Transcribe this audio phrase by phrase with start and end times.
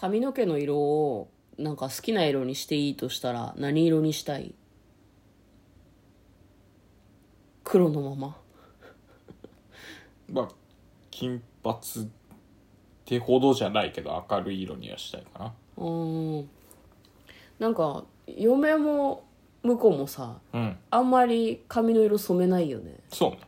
[0.00, 1.28] 髪の毛の色を
[1.58, 4.54] なんか好きな色にしていいとしたら何色にしたい？
[7.64, 8.36] 黒のまま。
[10.30, 10.48] まあ
[11.10, 11.80] 金髪っ
[13.04, 15.54] てほどじゃないけど明るい色にはしたいかな。
[15.76, 16.50] うーん。
[17.58, 19.24] なんか嫁も
[19.64, 20.78] 向こうもさうん。
[20.90, 23.00] あんまり髪の色染めないよね。
[23.08, 23.40] そうね。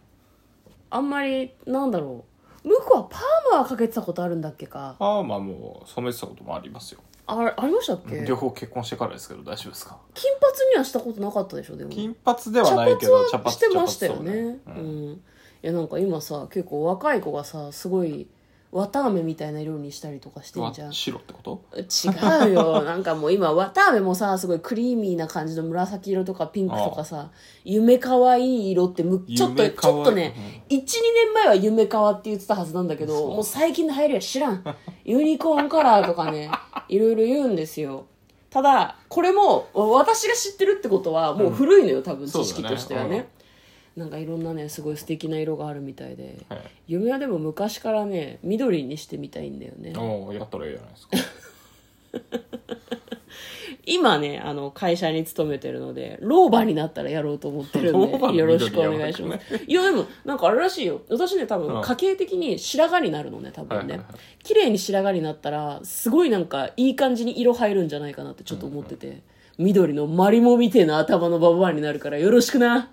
[0.90, 2.29] あんまりなんだろう
[2.62, 3.20] 向こうはパー
[3.52, 4.96] マはかけてたことあるんだっけか。
[4.98, 7.00] ああまあもう染めてたこともありますよ。
[7.26, 8.24] あありましたっけ？
[8.26, 9.96] 両方結婚してからですけど大丈夫ですか？
[10.14, 11.90] 金髪にはしたことなかったでしょでも。
[11.90, 15.20] 金髪では茶ないけど髪はしてましたよそうねううんん、い
[15.62, 18.26] やなんか今さ結構若い子がさすごい
[18.72, 20.86] 綿あめみたいな色にしたりとかしてんじゃん。
[20.88, 21.64] わ白ってこと？
[21.76, 22.82] 違うよ。
[22.86, 27.30] なんかもう今綿あめもさすごいクリーミーな感じの紫色とかピンクとかさ
[27.64, 34.64] 夢かわいい色ってむちょっとちょっとね、12年前は夢かわって言ってたはずなんだけどもう最近の流行りは知らん。
[35.04, 36.50] ユニコーンカラーとかね
[36.88, 38.06] いろいろ言うんですよ。
[38.50, 43.28] ただこれも私が知ってるってことはもう古いのよ、多分知識としてはね
[43.96, 46.60] なんかいろんなねすごい素敵な色があるみたいで、はい。
[46.86, 49.92] 夢はでも昔からね緑にしてみたいんだよね。
[49.96, 51.16] おおやったらいいじゃないですか。
[53.86, 58.00] 今ねあの会社に勤めてるので老婆になったらやろうと思ってるん
[58.32, 59.56] でよろしくお願いします。
[59.66, 61.02] いやでもなんかあれらしいよ。
[61.08, 61.66] 私ね多うん。
[61.68, 63.74] 分家系的に白髪になるのね多分ね。
[63.74, 64.44] はいはいはい。
[64.44, 69.22] 綺麗に白髪になったらすごいなんかいい感じに色入るんじゃないかなってちょっと思ってて。
[69.58, 72.92] 緑のマリモみてえな頭のババアになるからよろしくな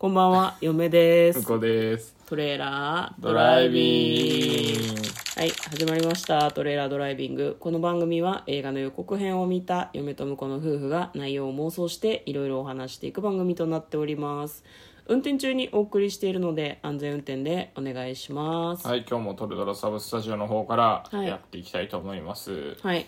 [0.00, 5.00] こんばんは嫁です向こうですトレーラードドライビング
[5.36, 6.50] はい、始まりました。
[6.52, 7.58] トレーラードライビング。
[7.60, 14.64] この番組は映画の予告編を見た嫁と婿の夫婦が内容を妄想していろいろお話していく番組となっております。
[15.06, 18.88] 運転中にお送りしているので安全運転でお願いします。
[18.88, 23.06] はい今日もトルドラサブスタジオの方からはいやっていきたいと思います、はい。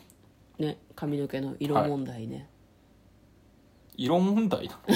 [0.58, 2.51] ね、髪の毛の色問題ね。
[3.96, 4.78] 色問題だ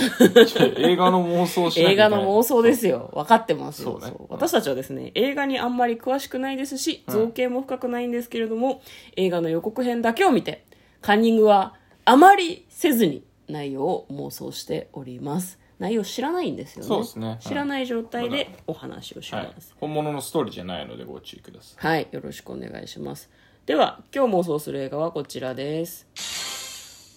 [0.79, 3.11] 映画の妄想しなきゃ映いけない画の妄想ですよ。
[3.15, 3.93] 分かってますよ。
[3.93, 8.83] そうねそう私たちはですね、映画にあんまり詳しくないですし、造形も深くないんですけれども、
[9.17, 10.65] 映画の予告編だけを見て、
[11.03, 15.59] カンニングはあまりせずに内容を妄想しております。
[15.79, 16.89] 内容知らないんですよね。
[16.89, 19.75] そうですね知らない状態でお話をしはいます。
[19.79, 23.31] 本物のストーリーじゃないのでご注意くださいはい、よろしくお願いします。
[23.67, 26.07] では、今日妄想する映画はこちらです。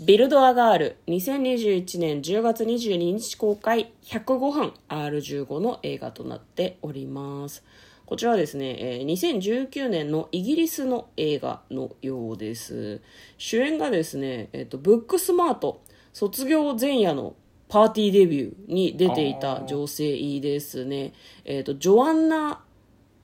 [0.02, 7.66] ビルドアガール2021年10月22日公開105分 R15 の映画となっております。
[8.06, 13.02] こちらはですね、えー2019年のイギリスの映画のようです。
[13.38, 15.82] 主演がですね、えっ、と、ブックスマート
[16.14, 17.36] 卒業前夜の
[17.68, 21.12] パーティーデビューに出ていた女性ですね。
[21.44, 22.64] えっ、と、ジョアンナ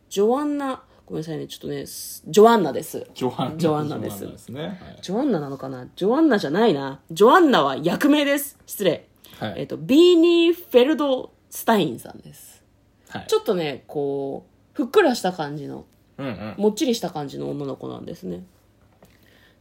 [0.10, 3.06] ジョアンナ、ごめんなさいね、ちょっとね、すジョアンナです。
[3.14, 5.88] ジョアンナジョアンナですジョアンナですねはいジョアンナなのかな？
[5.96, 7.00] ジョアンナじゃないな。
[7.12, 8.58] ジョアンナは役名です。
[8.66, 9.08] 失礼。
[9.40, 12.64] はいえっ、と、ビーニー・フェルドスタインさんです。
[13.10, 15.86] はいちょっとね、こう、ふっくらした感じの、
[16.18, 18.44] うんうんもっちりした感じの女の子なんですね。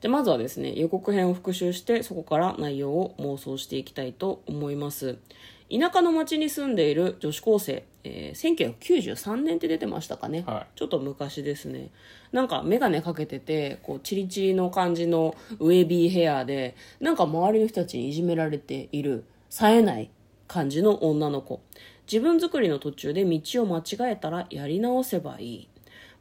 [0.01, 5.19] で、まずはですね、予告編を復習して、そこから内容を妄想していきたいと思います。
[5.77, 10.79] 田舎の町に住んでいる女子高生、えー1993年って出てましたかね、はい。
[10.79, 11.91] ちょっと昔ですね。
[12.33, 20.11] なんか眼鏡かけててこうチリチリの感じのウェービーヘアでなんか周りの人たちにいじめられている冴えない
[20.47, 21.61] 感じの女の子。
[22.11, 25.69] 自分作りの途中で道を間違えたらやり直せばいい。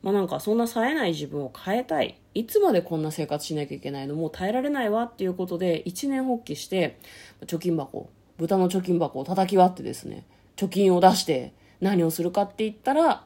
[0.02, 2.18] まあなんかそんな冴えない自分を変えたい。
[2.34, 4.16] いつまでこんな生活しなきゃいけないの？
[4.16, 6.98] もう耐えられないわっていうことで一年発起して
[7.46, 13.24] 貯金箱豚の貯金箱を叩き割ってですね貯金を出して何をするかって言ったら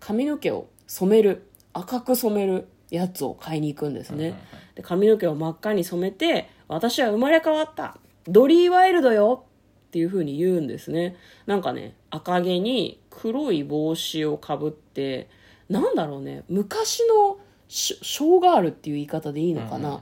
[0.00, 4.34] 髪の毛を染める赤く染めるやつを買いに行くんですね。
[4.74, 9.44] で髪の毛を真っ赤に染めて私は生まれ変わったドリー・ワイルドよ
[9.88, 11.16] っていう風に言うんですね。
[11.46, 15.28] なんかね赤毛に黒い帽子をかぶって
[15.68, 17.38] なんだろうね昔の
[17.68, 20.00] ショショーガールっていう言い方でいいのかな、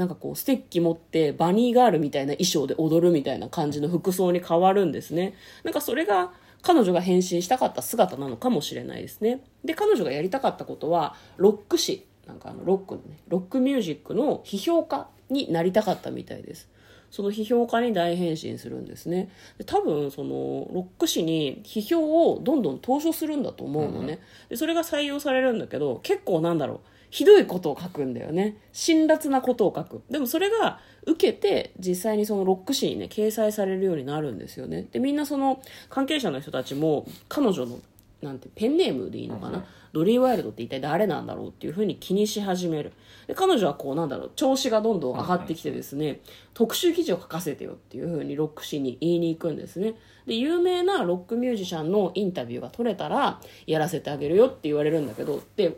[0.00, 5.34] なんかこうステッキ持ってバニーガールみたいな衣装で踊るみたいな感じの服装に変わるんですね。
[5.62, 6.32] なんかそれが
[6.62, 9.42] 彼女が変身したかった姿なのかもしれないですね。
[9.62, 13.18] で彼女がやりたかったことはロック誌なんかあのロックのね。
[13.28, 16.70] ロックミュージックの批評家になりたかったみたいです。
[17.10, 19.30] その批評家に大変身するんですね。
[19.58, 26.80] で多分そのロック誌に批評をどんどん投書するんだと思うのね、でそれが採用されるんだけど結構なんだろう。
[27.10, 28.56] ひどいことを書くんだよね。
[28.72, 30.02] 辛辣なことを書く。
[30.08, 30.78] でもそれが
[31.08, 34.86] 受けて実際にそのロック誌にね掲載されるようになるんですよね。
[34.92, 37.80] でみんなその関係者の人たちも彼女の
[38.22, 42.92] なんてペンネームでいいのかな、ドリー・ワイルドって一体誰なんだろうっていうふうに気にし始める。
[43.26, 46.20] で彼女はこうなんだろう調子がどんどん上がってきてですね、
[46.54, 49.94] 特集記事を書かせてよっていうふうにロック誌に言いに行くんですね。
[50.26, 55.76] で有名なロックミュージシャンのインタビューが取れたらやらせてあげるよって言われるんだけどで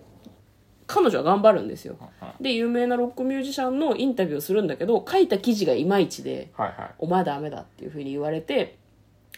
[0.86, 1.96] 彼女は頑張るんですよ。
[2.40, 6.94] で有名なロックミュージシャンのインタビューをするんだけど書いた記事がいまいちではいはい。
[6.98, 8.78] お前ダメだっていうふうに言われて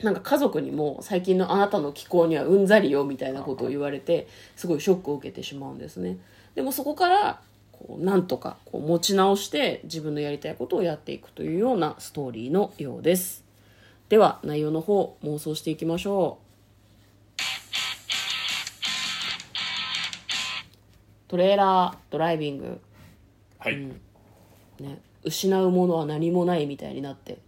[0.02, 4.26] なんか家族にも最近のあなたの気候にはうんざりよみたいなことを言われて
[4.56, 6.18] すごいショックを受けてしまうんですね。
[6.54, 13.44] でもそこからこうなんとかこう持ち直して自分のやりたいことをやっていくというようなストーリーのようです。
[14.08, 16.44] では内容の方妄想していきましょう。
[21.28, 22.80] トレーラードライビング。
[23.58, 27.38] はい、ね、失うものは何もないみたいになって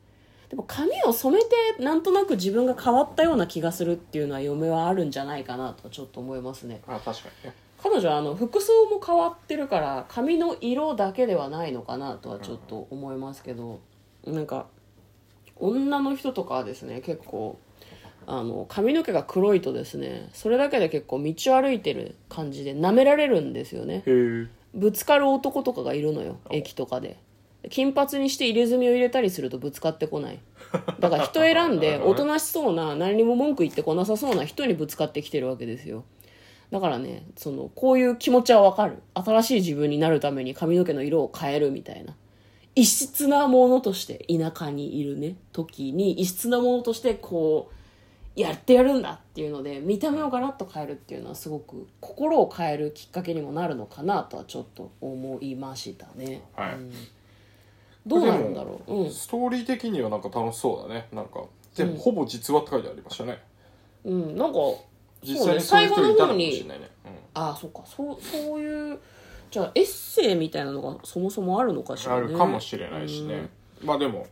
[0.49, 6.81] でも髪を染めてなんとなく自分が変わったような気がするっていうのは嫁はあるんじゃないかなとちょっと思いますね。
[6.87, 7.55] あ確かにね。
[7.83, 13.81] 彼女はあの服装も変わってるから髪の色だけではないのかなとはちょっと思いますけど
[14.25, 14.67] なんか
[15.57, 17.59] 女の人とかはですね結構
[18.27, 24.03] あの髪の毛が黒いとですねそれだけで結構道を歩いてる感じで舐められるんですよね。
[24.75, 27.19] ぶつかる男とかがいるのよ駅とかで
[27.71, 30.39] 金髪にして入れ墨を入れたりするとぶつかってこない。
[31.01, 36.05] だから人選んでおとなしそうな何にも文句言ってこなさそうな人にぶつかってきてるわけですよ。
[36.71, 39.03] だからねそのこういう気持ちはわかる。
[39.15, 42.15] 新しい自分になるために髪の毛の色を変えるみたいな。
[42.75, 45.37] 異質なものとして田舎にいるね。
[45.53, 47.77] 時に異質なものとしてこう
[48.41, 56.75] やってやるんだっていうので見た目をガラッと変えるっていうのはすごく心を変えるきっかけにもなるのかなとはちょっと思いましたね、はい。
[56.75, 56.93] うん
[58.07, 58.95] どうなるんだろう。
[58.95, 59.11] うん。
[59.11, 61.09] ストーリー的にはなんか楽しそうだね。
[61.13, 61.45] なんか
[61.77, 63.39] でもほぼ実話って書いてありましたね、
[64.05, 64.59] うん、なんか
[65.23, 66.91] 実際にそういう人いたのかもしれないね。
[67.35, 67.83] ああそっか。
[67.85, 68.99] そうそういう
[69.51, 73.49] じゃあエッセイみたいなのがそもそもあるのかしうん、あらねるかもしれないしね、
[73.83, 74.27] まあでも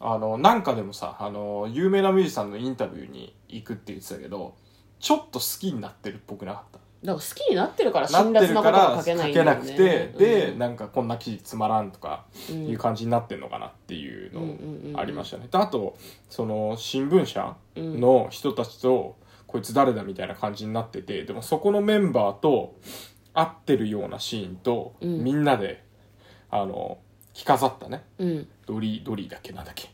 [0.00, 4.54] あのなんかでもさあの有名なミュージシャンのインタビューに行くって言ってたけど
[5.00, 6.78] ちょっと好きになってるっぽくなかった？
[7.04, 9.62] だから好きになってるから辛辣なことが書けないんだよね。
[9.62, 10.58] けなくて、で、うん。
[10.58, 14.92] なんかこんな記事つまらんとかいう感じになってんのかなっていううんうんうんうん。
[14.94, 15.46] のありましたね。
[15.50, 15.96] であと
[16.28, 19.16] その新聞社の人たちと、
[19.46, 22.76] こいつ誰だみたいな感じになっててでもそこのメンバーと
[23.32, 25.22] 会ってるようなシーンと、ん。
[25.22, 25.84] みんなで
[26.50, 26.98] あの
[27.32, 28.04] 着飾ったね。
[28.18, 28.48] うん。
[28.66, 29.88] ドリードリーだっけなんだっけ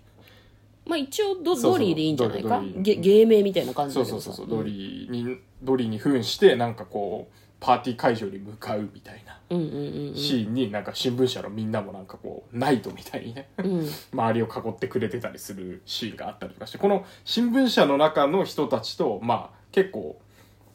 [0.86, 1.72] まあ一応ドそうそう。
[1.72, 2.62] ドリーでいいんじゃないか？
[2.82, 9.38] 芸名みたいな感じそうそうそうそう、ドリーにドリーに扮してなんかこうパーティー会場に向かうみたいな。
[9.50, 10.14] うんうんうんうん。
[10.14, 13.88] シーンになんか新聞社のみんなもなんかこうナイトみたいにね、うん。
[14.12, 16.66] 周りを囲ってくれてたりするシーンがあったりとか。
[16.66, 20.20] してこの新聞社の中の人たちとまあ結構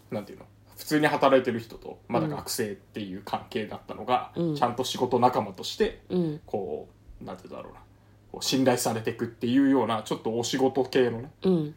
[0.10, 0.46] なんていうの
[0.78, 4.56] 普通に働いてる人とまだ学生っていう関係だったのが、うん。
[4.56, 6.42] ちゃんと仕事仲間としてうん。
[6.48, 6.88] こ
[7.22, 7.80] うなんていうんだろうな
[8.32, 11.76] こう信頼されていくっていうようなちょっとお仕事系のねうん。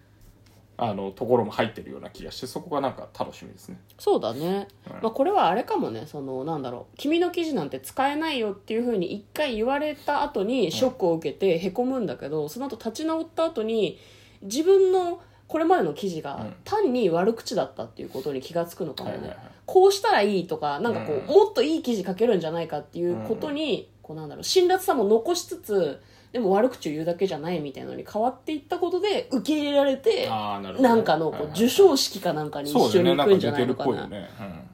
[0.79, 3.79] あのところも入ってるような気がしてそこがなんか楽しみですね。
[3.99, 4.67] そうだね、
[5.01, 6.05] まあ、これはあれかもね。
[6.07, 6.97] そのなんだろう。
[6.97, 14.01] 君の記事なんて使えないよっていうふうに一回言われた後にショックを受けてへこむんだけど、その後立ち直った後に
[14.41, 16.55] 自分のこれまでの記事がうん。
[16.65, 19.47] 単に悪口だったっていうことに気がつくのかもね、はいはいはい。
[19.67, 21.27] こうしたらいいとかなんかこう、うん。
[21.27, 33.11] もっといい記事書けるんじゃないかっていうことに、こうなんだろう辛辣さも残しつつでも悪口を言うだけじゃないみたいなのに変わっていったことで受け入れられてああなるほどんかの授賞式かなんかにそうだよね。
[33.13, 33.79] 一緒に行くんじゃないのか。
[33.81, 34.31] なぽいよね、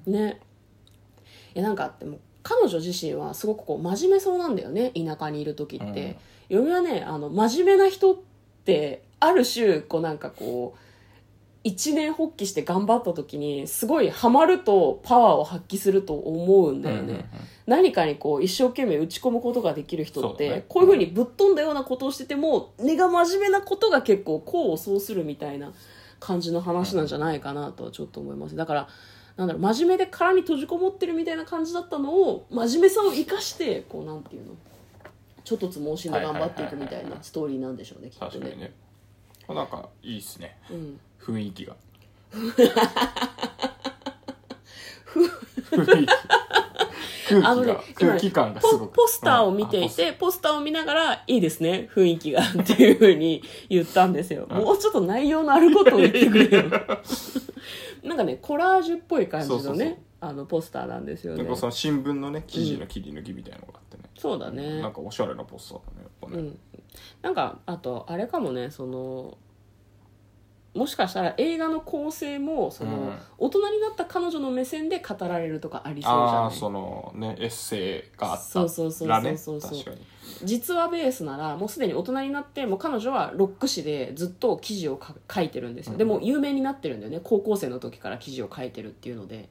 [0.06, 0.40] ね。
[1.54, 4.92] いやなんかでも彼女自身はすごくこう真面目そうなんだよね。
[4.92, 6.16] 田舎にいる時って、
[6.48, 8.16] 嫁はねあの真面目な人っ
[8.64, 10.80] てある種こうなんかこう
[11.64, 17.24] 一年発起して頑張った時にすごいハマるとパワーを発揮すると思うんだよね、うんうんうん
[17.68, 20.64] 何かにこう一生懸命打ち込むことができる人って、ね。
[20.68, 25.70] こういうふうにぶっ飛んだようなことをしてても根が真面目なことが結構功を奏するみたいな
[26.18, 28.56] 感じの話なんじゃないかなとはちょっと思います。
[28.56, 28.88] だから
[29.36, 34.54] なんだろう真面目で殻に閉じこもってるみたいな感じだったのを真面目さを生かしてこうなんていうの
[35.44, 38.56] ちょっとつ盲信で頑張っていくみたいなストーリーなんでしょうねきっとね。
[38.56, 38.72] ね。
[39.46, 40.56] なんかいいっすね。
[40.70, 40.98] うん。
[41.20, 41.76] 雰囲気が。
[45.70, 46.17] 雰囲気
[47.28, 54.46] 空気が、あのね空気感がすごくポポスターを見ていて、ポスターを見ながら、いいですね、雰囲気が、っていうふうに言ったんですよ。
[54.48, 56.64] もうちょっと内容のあることを言ってくれよ。
[58.04, 61.56] なんかね、コラージュっぽい感じのね、あの、ポスターなんですよねなんか。
[61.56, 64.92] その新聞のね記事の切り抜きみたいなのがあってね、そうだねなん。
[64.92, 66.58] かおしゃれなポスターだねやっぱね、うん。
[67.22, 69.36] なんか、あと、あれかもね、その、
[70.78, 73.18] もしかしたら映画の構成もその、うん。
[73.36, 76.24] 大人になった彼女の目線で語られるとかありそうじゃない？
[76.24, 79.60] ああそのねエッセイがあったそうそうそうそうらねそう。
[79.60, 80.06] そう確かに。
[80.44, 85.98] 実話ベースならもうすでに大人になってもう彼女はロック誌でずっと記事をか書いてるんですよ、うん。
[85.98, 87.20] でも有名になってるんだよね。
[87.22, 89.48] 高校生の時から記事を書いてるっていうので。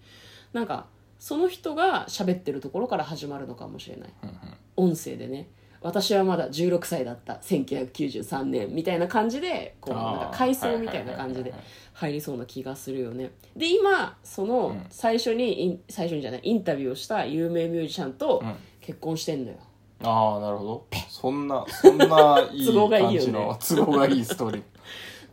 [0.53, 0.85] なんか
[1.19, 4.13] その人が喋ってるところから始まるのかもしれない。
[4.23, 4.89] うんうん。
[4.91, 5.49] 音声でね
[5.81, 11.53] 私はまだ16歳だった1993年みたいな感じでこうなんか回想みたいな感じで
[11.93, 13.31] 入りそうな気がするよね。
[13.55, 14.85] で今そのうん。
[14.89, 18.55] 最初にイン最初にじゃないインタビューをした有名ミュージシャンとうん。
[18.81, 19.57] 結婚してんのよ。
[20.03, 20.85] ああなるほど。
[21.09, 22.05] そんなそんな
[22.53, 24.63] いい感じの都合がいいストーリー。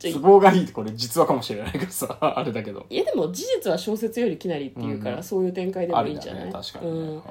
[0.12, 2.84] 都合がいいってこれ実話かもしれないからさあれだけど。
[2.90, 6.44] いやでも事実は小説よりきなりっていうから、うんそういう展開でもいいんじゃない？
[6.46, 7.22] ね確かにね、うん、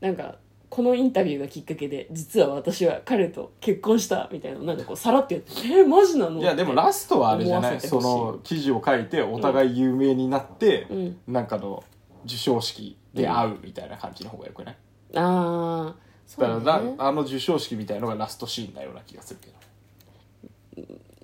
[0.00, 0.36] なんか
[0.68, 7.80] このインタビューがきっかけで実は私は彼と結婚したみたいななんかこうさらって言って「えマジなの?」いやでもラストはあれじゃない？
[7.80, 11.18] その記事を書いてお互い有名になって、うん。
[11.28, 11.84] なんかの
[12.24, 14.76] 授賞式で会うみたいな感じの方がよくない、
[15.14, 15.94] ああ
[16.26, 19.56] そうだからあの授賞式みたいのがラストシーンなような気がするけど。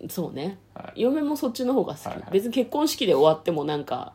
[0.08, 1.02] そうね、はい。
[1.02, 2.30] 嫁もそっちの方が好き、はいはい。
[2.32, 4.14] 別に結婚式で終わってもなんか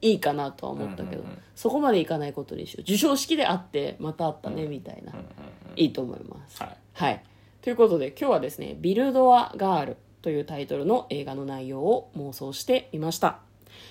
[0.00, 1.38] いいかなとは思ったけど、うんうんうん。
[1.54, 2.82] そこまでいかないことにしよう。
[2.82, 5.28] 授賞式で会ってまた会ったねみたいな、うんうんうん
[5.76, 6.62] いいと思います。
[6.62, 6.76] はい。
[6.92, 7.22] はい。
[7.60, 13.40] ということで今日はですね、ビルドアガールというタイトルの映画の内容を妄想してみました。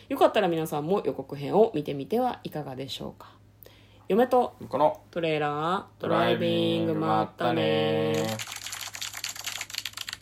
[0.07, 3.31] よかったら皆さんも予告編を見てみてはいかがでしょうか。
[4.09, 8.13] 嫁とこのトレーラードライビングまったね